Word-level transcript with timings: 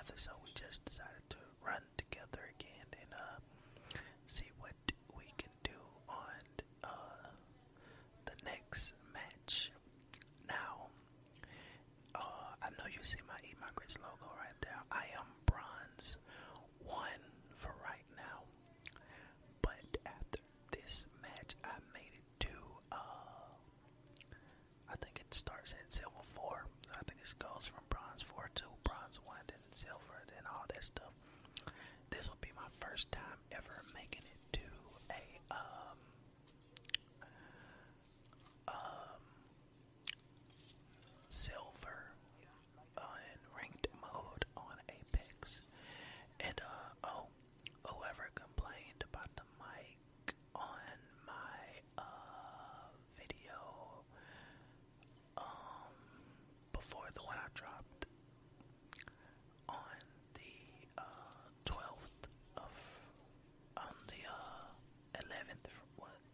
together, 0.00 0.18
so 0.18 0.30
we 0.44 0.50
just 0.54 0.84
decided 0.84 1.22
to 1.28 1.36
run 1.64 1.82
together 1.96 2.40
again 2.58 2.86
and 3.00 3.10
uh 3.12 3.98
see 4.26 4.46
what 4.58 4.74
we 5.16 5.24
can 5.36 5.50
do 5.64 5.76
on 6.08 6.40
uh 6.84 7.28
the 8.26 8.32
next 8.44 8.94
match. 9.12 9.72
Now, 10.48 10.88
uh 12.14 12.20
I 12.62 12.68
know 12.78 12.86
you 12.90 13.02
see 13.02 13.18
my 13.28 13.36
Eat 13.44 13.56
My 13.60 13.68
Grits 13.74 13.96
logo 13.98 14.32
right 14.38 14.56
there. 14.62 14.80
I 14.90 15.04
am 15.18 15.26
bronze 15.46 16.16
one 16.84 17.24
for 17.56 17.74
right 17.84 18.08
now. 18.16 18.44
But 19.62 19.98
after 20.06 20.40
this 20.72 21.06
match 21.22 21.56
I 21.64 21.76
made 21.92 22.14
it 22.14 22.28
to 22.48 22.54
uh 22.92 22.96
I 24.90 24.96
think 24.96 25.20
it 25.20 25.34
starts 25.34 25.72
at 25.72 25.90
silver 25.92 26.24
four. 26.34 26.64
I 26.96 27.02
think 27.04 27.20
this 27.20 27.34
goes 27.34 27.66
from 27.68 27.84
bronze 27.90 28.22
four 28.22 28.48
to 28.54 28.64
bronze 28.84 29.20
one, 29.24 29.44
then 29.48 29.62
silver, 29.72 30.18
then 30.28 30.44
all 30.46 30.64
that 30.68 30.84
stuff. 30.84 31.12
This 32.10 32.28
will 32.28 32.40
be 32.40 32.52
my 32.56 32.68
first 32.90 33.12
time 33.12 33.38
ever 33.52 33.82
making 33.94 34.22
it 34.26 34.52
to 34.52 34.60
a 35.10 35.54
um 35.54 35.98
um 38.68 39.22
silver 41.28 42.12
uh, 42.98 43.02
ranked 43.56 43.86
mode 44.00 44.44
on 44.56 44.74
Apex. 44.88 45.60
And 46.40 46.60
uh 46.60 47.08
oh, 47.08 47.26
whoever 47.86 48.30
complained 48.34 49.04
about 49.12 49.30
the 49.36 49.46
mic 49.58 50.34
on 50.54 50.96
my 51.26 51.62
uh 51.98 52.90
video 53.16 54.04
um 55.36 55.94
before 56.72 57.08
the 57.14 57.22
one 57.22 57.36
I 57.36 57.48
dropped 57.54 58.06
on 59.68 59.98
the 60.34 60.52
uh 60.98 61.46
12th 61.64 62.24
of 62.56 62.74
on 63.76 63.94
the 64.08 64.22
uh 64.28 65.20
11th 65.22 65.66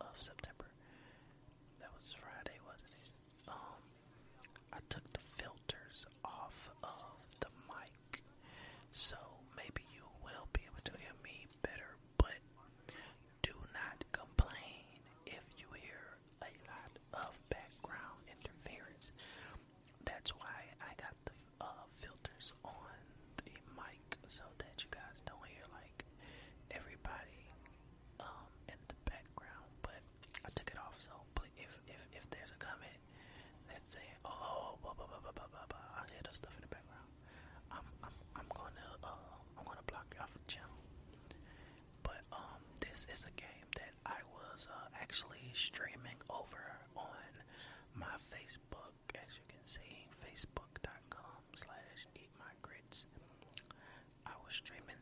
of 0.00 0.14
September. 0.20 0.66
That 1.80 1.90
was 1.94 2.14
Friday, 2.18 2.58
wasn't 2.66 2.92
it? 3.04 3.10
Um 3.48 3.80
I 4.72 4.78
took 4.88 5.04
the 5.12 5.20
filters 5.38 6.06
off 6.24 6.68
of 6.82 7.16
the 7.40 7.48
mic. 7.68 8.22
So 8.92 9.16
maybe 9.56 9.82
you 9.94 10.04
will 10.22 10.48
be 10.52 10.60
able 10.66 10.82
to 10.84 10.92
hear 10.98 11.14
me 11.24 11.46
better, 11.62 11.96
but 12.18 12.38
do 13.42 13.52
not 13.74 13.98
complain 14.12 14.84
if 15.26 15.44
you 15.58 15.66
hear 15.74 16.18
a 16.42 16.52
lot 16.68 16.92
of 17.24 17.32
background 17.50 18.22
interference. 18.28 19.12
That's 20.04 20.30
why 20.36 20.70
I 20.80 20.92
got 21.00 21.14
the 21.24 21.32
uh, 21.60 21.84
filters 21.94 22.52
on 22.64 22.96
the 23.44 23.52
mic 23.76 24.18
so 24.28 24.44
that 24.58 24.74
you 24.82 24.88
guys 24.90 25.20
don't 25.26 25.44
hear 25.46 25.64
like 25.72 26.04
everybody 26.70 27.44
um, 28.20 28.48
in 28.68 28.78
the 28.88 28.98
background. 29.08 29.68
But 29.82 30.00
I 30.44 30.48
took 30.54 30.68
it 30.70 30.78
off, 30.78 30.94
so 30.98 31.12
pl- 31.34 31.50
if 31.56 31.70
if 31.88 32.00
if 32.16 32.24
there's 32.30 32.52
a 32.54 32.60
comment 32.60 32.98
that's 33.68 33.94
saying, 33.94 34.16
"Oh, 34.24 34.78
blah 34.82 34.94
blah 34.96 35.06
blah 35.06 35.20
blah 35.22 35.34
blah 35.34 35.48
blah," 35.50 35.66
blah 35.68 35.86
I 35.98 36.06
hear 36.10 36.22
the 36.24 36.34
stuff 36.34 36.54
in 36.56 36.62
the 36.64 36.72
background. 36.72 37.08
I'm 37.70 37.86
I'm 38.04 38.16
I'm 38.36 38.48
gonna 38.54 38.88
uh 39.04 39.34
I'm 39.58 39.64
gonna 39.64 39.86
block 39.86 40.06
you 40.14 40.20
off 40.22 40.32
the 40.34 40.44
channel. 40.46 40.78
But 42.02 42.22
um, 42.32 42.60
this 43.06 43.20
is 43.20 43.24
a 43.24 43.32
game 43.40 43.68
that 43.76 43.92
I 44.04 44.20
was 44.28 44.68
uh, 44.68 44.88
actually 45.00 45.48
streaming 45.54 46.20
over 46.28 46.76
on 46.96 47.32
my 47.94 48.12
Facebook, 48.28 48.92
as 49.14 49.30
you 49.40 49.44
can 49.48 49.64
see, 49.64 50.04
facebook.com 50.20 51.40
slash 51.56 52.00
eat 52.14 52.28
my. 52.38 52.44
I 54.26 54.32
was 54.44 54.54
streaming 54.54 55.00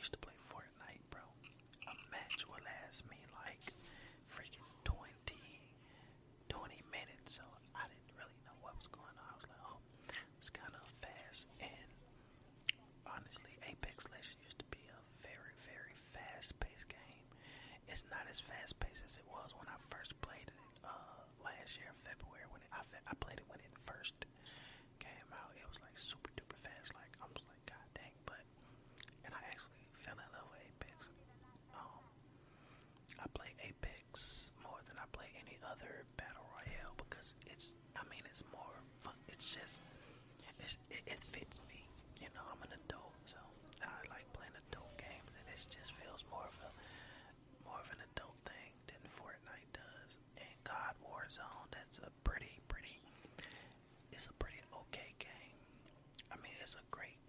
used 0.00 0.12
to 0.12 0.18
play 0.18 0.39
just 45.80 45.92
feels 45.96 46.24
more 46.30 46.44
of 46.44 46.56
a 46.60 46.70
more 47.64 47.80
of 47.80 47.88
an 47.92 48.00
adult 48.12 48.36
thing 48.44 48.72
than 48.88 49.00
Fortnite 49.08 49.72
does. 49.72 50.20
And 50.36 50.52
God 50.64 50.92
Warzone, 51.00 51.68
that's 51.72 51.98
a 52.04 52.10
pretty, 52.24 52.60
pretty, 52.68 53.00
it's 54.12 54.26
a 54.28 54.34
pretty 54.36 54.60
okay 54.72 55.14
game. 55.18 55.56
I 56.32 56.36
mean, 56.42 56.52
it's 56.60 56.74
a 56.76 56.84
great 56.90 57.19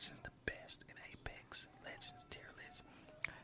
legends 0.00 0.24
the 0.24 0.32
best 0.48 0.84
in 0.88 0.96
Apex 1.12 1.68
Legends 1.84 2.24
tier 2.32 2.48
list. 2.56 2.84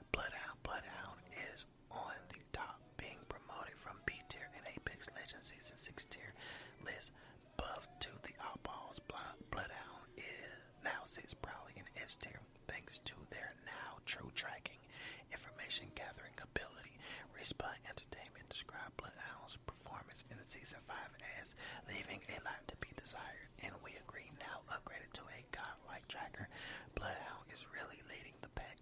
Bloodhound, 0.08 0.56
Bloodhound 0.64 1.20
is 1.52 1.66
on 1.92 2.16
the 2.32 2.40
top, 2.56 2.80
being 2.96 3.20
promoted 3.28 3.76
from 3.76 4.00
B 4.08 4.14
tier 4.32 4.48
in 4.56 4.64
Apex 4.72 5.08
Legends 5.12 5.52
Season 5.52 5.76
6 5.76 6.04
tier 6.08 6.32
list. 6.80 7.12
Buff 7.60 7.84
to 8.00 8.08
the 8.25 8.32
oddballs, 8.40 9.04
Blood, 9.04 9.36
Bloodhound 9.52 10.08
is 10.16 10.56
now 10.80 11.04
sits 11.04 11.34
proudly 11.36 11.76
in 11.76 11.84
S 12.00 12.16
tier 12.16 12.40
thanks 12.68 13.00
to 13.04 13.12
their 13.28 13.52
now 13.68 14.00
true 14.08 14.32
tracking, 14.32 14.80
information 15.28 15.92
gathering 15.92 16.36
ability. 16.40 16.96
Respawn 17.36 17.76
Entertainment 17.84 18.48
described 18.48 18.96
Bloodhound's 18.96 19.60
performance 19.68 20.25
in 20.32 20.40
Season 20.48 20.80
5 20.88 20.96
as 21.44 21.52
leaving 21.84 22.25
a 22.32 22.40
lot 22.48 22.64
to 22.68 22.76
be 22.80 22.88
desired, 22.96 23.50
and 23.62 23.72
we 23.84 23.92
agree 24.00 24.30
now 24.40 24.64
upgraded 24.72 25.12
to 25.14 25.25
a 25.28 25.40
godlike 25.52 26.06
tracker. 26.08 26.48
Bloodhound 26.94 27.46
is 27.52 27.64
really 27.72 28.00
leading 28.10 28.34
the 28.42 28.52
pack. 28.54 28.78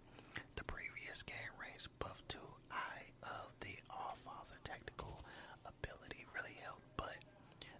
The 0.55 0.63
previous 0.65 1.21
game 1.23 1.53
range 1.59 1.87
buff 1.99 2.21
to 2.35 2.41
Eye 2.71 3.07
of 3.23 3.51
the 3.61 3.75
All-Father 3.89 4.57
tactical 4.63 5.21
ability 5.65 6.25
really 6.33 6.55
helped, 6.63 6.85
but 6.97 7.17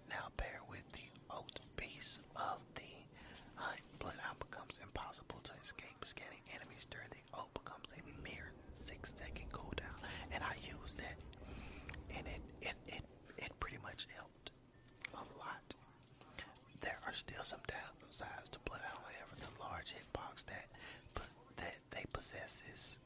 now 0.10 0.30
paired 0.38 0.64
with 0.70 0.86
the 0.94 1.08
Oath 1.32 1.60
Beast 1.78 2.20
of 2.36 2.60
the 2.76 2.92
Hunt, 3.56 3.82
Bloodhound 4.00 4.40
becomes 4.40 4.80
impossible 4.82 5.40
to 5.44 5.52
escape. 5.62 6.04
Scanning 6.04 6.44
enemies 6.54 6.86
during 6.92 7.08
the 7.12 7.24
oath 7.34 7.50
becomes 7.54 7.88
a 7.96 8.02
mere 8.22 8.52
six 8.74 9.14
second 9.16 9.50
cooldown, 9.52 9.98
and 10.32 10.44
I 10.44 10.56
used 10.62 10.98
that, 10.98 11.18
and 12.16 12.26
it 12.28 12.42
it 12.62 12.76
it, 12.88 13.04
it 13.38 13.52
pretty 13.60 13.80
much 13.82 14.08
helped 14.16 14.52
a 15.14 15.24
lot. 15.40 15.66
There 16.82 17.00
still 17.16 17.44
some 17.44 17.64
downsides 17.68 18.52
to 18.52 18.60
Bloodhound, 18.66 19.00
however, 19.08 19.36
the 19.40 19.52
large 19.64 19.94
hitbox 19.96 20.46
that 20.48 20.68
that 21.58 21.80
they 21.92 22.04
possess 22.12 22.64
is 22.74 22.98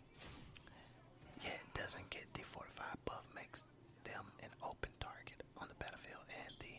yet 1.43 1.61
doesn't 1.77 2.09
get 2.09 2.25
the 2.33 2.41
fortified 2.41 2.97
buff 3.05 3.21
makes 3.35 3.61
them 4.03 4.25
an 4.41 4.49
open 4.65 4.89
target 4.99 5.37
on 5.61 5.69
the 5.69 5.77
battlefield, 5.77 6.25
and 6.33 6.53
the 6.57 6.75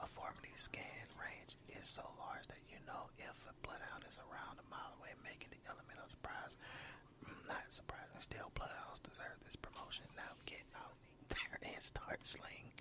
All-Father 0.00 0.48
scan 0.56 1.04
range 1.20 1.52
is 1.68 1.84
so 1.84 2.02
large 2.16 2.48
that 2.48 2.62
you 2.72 2.80
know 2.88 3.12
if 3.20 3.36
a 3.44 3.54
bloodhound 3.60 4.08
is 4.08 4.16
around 4.24 4.56
a 4.56 4.66
mile 4.72 4.96
away, 4.96 5.12
making 5.20 5.52
the 5.52 5.60
element 5.68 6.00
of 6.00 6.08
surprise 6.08 6.56
mm, 7.24 7.36
not 7.48 7.64
surprising. 7.68 8.16
Still, 8.24 8.48
bloodhounds 8.56 9.04
deserve 9.04 9.36
this 9.44 9.56
promotion. 9.56 10.08
Now 10.16 10.32
get 10.48 10.64
out 10.76 10.96
there 11.32 11.60
and 11.62 11.80
start 11.82 12.20
slaying 12.24 12.72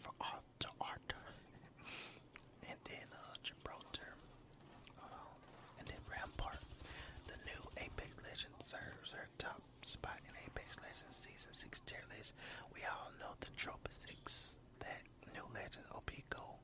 for 0.00 0.12
art 0.20 0.44
to 0.64 0.68
art. 0.80 1.12
and 2.64 2.78
then 2.88 3.06
uh, 3.12 3.34
Gibraltar, 3.44 4.16
uh, 5.00 5.30
and 5.78 5.86
then 5.88 6.00
Rampart. 6.08 6.64
The 7.28 7.38
new 7.44 7.62
Apex 7.76 8.10
Legend 8.24 8.56
serves 8.64 9.12
her 9.12 9.28
top 9.38 9.60
spot 9.82 10.18
in 10.24 10.34
Legends 10.98 11.28
Season 11.30 11.52
6 11.54 11.80
tier 11.86 12.02
list. 12.18 12.34
We 12.74 12.80
all 12.82 13.14
know 13.20 13.30
the 13.38 13.46
trope 13.54 13.86
6 13.86 14.56
that 14.80 15.02
new 15.30 15.46
legend 15.54 15.86
OP 15.94 16.10
go 16.30 16.58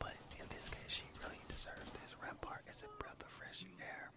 but 0.00 0.16
in 0.40 0.46
this 0.54 0.68
case, 0.72 0.88
she 0.88 1.04
really 1.20 1.38
deserves 1.48 1.92
this. 2.00 2.16
Rampart 2.24 2.64
is 2.72 2.80
a 2.82 2.90
breath 2.96 3.20
of 3.20 3.28
fresh 3.28 3.64
air 3.84 4.10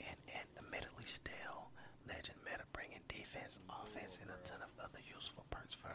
and 0.00 0.16
an 0.30 0.46
admittedly 0.62 1.04
stale 1.10 1.74
legend 2.08 2.38
meta, 2.46 2.64
bringing 2.72 3.02
defense, 3.10 3.58
offense, 3.68 4.18
and 4.22 4.30
a 4.30 4.38
ton 4.46 4.62
of 4.62 4.70
other 4.78 5.02
useful 5.04 5.44
perks 5.50 5.74
for 5.74 5.92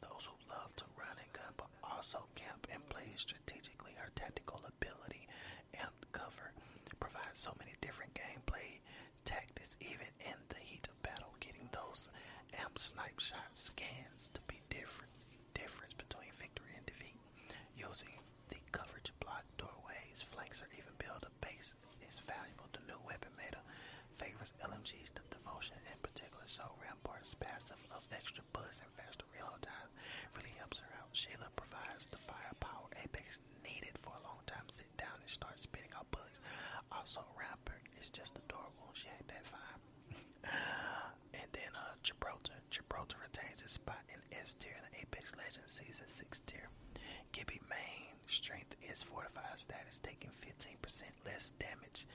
those 0.00 0.24
who 0.24 0.36
love 0.48 0.70
to 0.76 0.86
run 0.96 1.16
and 1.18 1.32
gun, 1.34 1.52
but 1.58 1.68
also 1.82 2.24
camp 2.34 2.66
and 2.72 2.80
play 2.88 3.10
strategically. 3.16 3.92
Her 3.98 4.12
tactical 4.14 4.62
ability 4.64 5.28
and 5.74 5.92
cover 6.12 6.52
provides 7.00 7.40
so 7.40 7.52
many 7.58 7.74
different 7.80 8.14
gameplay 8.14 8.80
tactics, 9.24 9.76
even 9.80 10.08
in 10.20 10.38
the 10.48 10.60
heat 10.60 10.88
of 10.90 10.96
battle. 11.02 11.34
Getting 11.40 11.68
those 11.72 12.08
amp 12.58 12.78
snipe 12.78 13.14
shot 13.26 13.50
scans 13.50 14.30
to 14.30 14.38
be 14.46 14.62
different. 14.70 15.10
Difference 15.50 15.98
between 15.98 16.30
victory 16.38 16.70
and 16.78 16.86
defeat. 16.86 17.18
Using 17.74 18.14
the 18.54 18.62
cover 18.70 19.02
to 19.02 19.10
block 19.18 19.42
doorways, 19.58 20.22
flanks, 20.30 20.62
or 20.62 20.70
even 20.78 20.94
build 21.02 21.26
a 21.26 21.32
base 21.42 21.74
is 22.06 22.22
valuable. 22.22 22.70
The 22.70 22.86
new 22.86 23.00
weapon 23.02 23.34
meta 23.34 23.58
favors 24.14 24.54
LMGs, 24.62 25.10
the 25.18 25.26
devotion 25.34 25.74
in 25.90 25.98
particular. 26.06 26.46
So 26.46 26.70
Rampart's 26.78 27.34
passive 27.42 27.82
of 27.90 28.06
extra 28.14 28.46
bullets 28.54 28.78
and 28.78 28.94
faster 28.94 29.26
reload 29.34 29.58
time 29.58 29.90
really 30.38 30.54
helps 30.62 30.78
her 30.86 30.90
out. 31.02 31.10
Sheila 31.10 31.50
provides 31.58 32.06
the 32.06 32.22
firepower 32.30 32.86
Apex 33.02 33.42
needed 33.66 33.98
for 33.98 34.14
a 34.14 34.22
long 34.22 34.38
time. 34.46 34.70
Sit 34.70 34.86
down 34.94 35.18
and 35.18 35.26
start 35.26 35.58
spitting 35.58 35.90
out 35.98 36.06
bullets. 36.14 36.38
Also, 36.94 37.26
Rampart 37.34 37.82
is 37.98 38.06
just 38.06 38.38
adorable. 38.38 38.94
She 38.94 39.10
had 39.10 39.26
that 39.34 39.42
fine. 39.50 39.82
and 41.42 41.50
then 41.50 41.74
uh, 41.74 41.98
Gibraltar. 42.06 42.54
Spot 43.66 43.98
in 44.14 44.20
S 44.38 44.54
tier 44.58 44.72
in 44.78 44.84
the 44.92 45.00
Apex 45.02 45.32
Legends 45.36 45.72
Season 45.72 46.06
6 46.06 46.40
tier. 46.46 46.68
Gibby 47.32 47.60
main 47.68 48.14
strength 48.28 48.76
is 48.82 49.02
fortified 49.02 49.58
status, 49.58 49.98
taking 50.02 50.30
15% 50.30 50.78
less 51.26 51.52
damage 51.58 52.06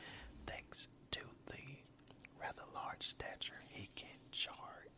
thanks 0.48 0.88
to 1.12 1.20
the 1.48 1.84
rather 2.40 2.64
large 2.74 3.04
stature 3.04 3.60
he 3.74 3.90
can 3.96 4.16
charge 4.32 4.96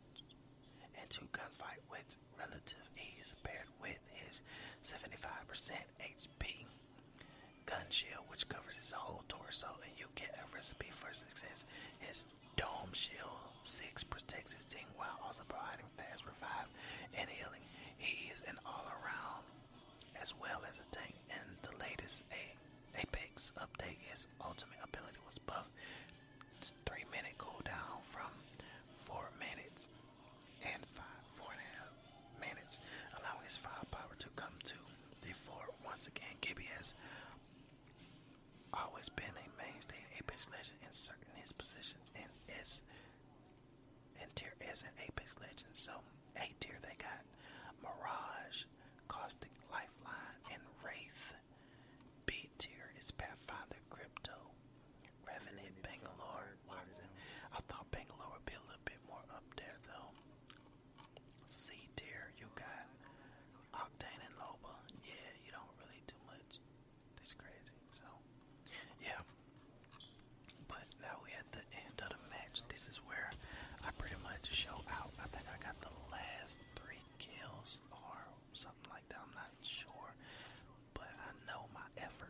and 0.81 0.91
into 1.01 1.21
gunfight 1.33 1.81
with 1.89 2.17
relative 2.37 2.85
ease 2.97 3.33
paired 3.43 3.69
with 3.81 3.99
his 4.13 4.41
75% 4.85 5.73
HP 5.99 6.65
gun 7.65 7.87
shield 7.89 8.23
which 8.29 8.47
covers 8.49 8.75
his 8.79 8.91
whole 8.91 9.23
torso 9.27 9.67
and 9.83 9.93
you 9.97 10.05
get 10.15 10.35
a 10.37 10.55
recipe 10.55 10.91
for 10.91 11.13
success. 11.13 11.63
His 11.99 12.25
dome 12.57 12.93
shield 12.93 13.52
6 13.73 14.03
protects 14.03 14.53
his 14.53 14.65
team 14.65 14.85
while 14.95 15.17
also 15.25 15.41
providing 15.49 15.89
fast 15.97 16.21
revive 16.29 16.69
and 17.17 17.27
healing. 17.27 17.65
He 17.97 18.29
is 18.29 18.41
an 18.47 18.59
all-around 18.65 19.41
as 20.21 20.33
well 20.37 20.61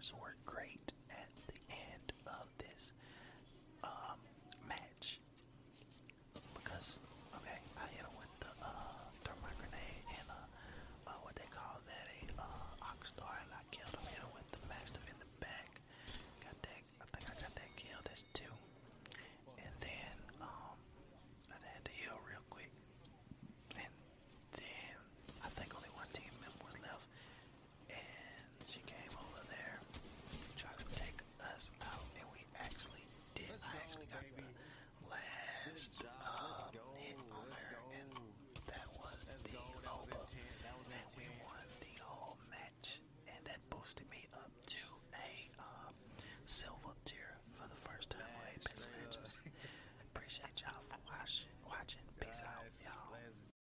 resort, 0.04 0.36
Greg. 0.46 0.63